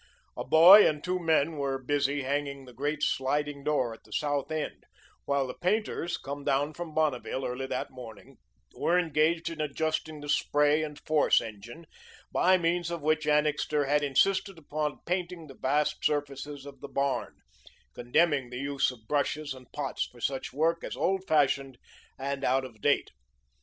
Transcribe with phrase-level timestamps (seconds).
[0.35, 4.49] A boy and two men were busy hanging the great sliding door at the south
[4.49, 4.85] end,
[5.25, 8.37] while the painters come down from Bonneville early that morning
[8.75, 11.85] were engaged in adjusting the spray and force engine,
[12.31, 17.35] by means of which Annixter had insisted upon painting the vast surfaces of the barn,
[17.93, 21.77] condemning the use of brushes and pots for such work as old fashioned
[22.17, 23.11] and out of date.